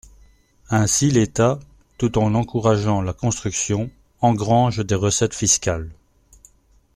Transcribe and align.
Ainsi 0.71 1.11
l’État, 1.11 1.59
tout 1.99 2.17
en 2.17 2.33
encourageant 2.33 3.03
la 3.03 3.13
construction, 3.13 3.91
engrange 4.21 4.83
des 4.83 4.95
recettes 4.95 5.35
fiscales. 5.35 5.91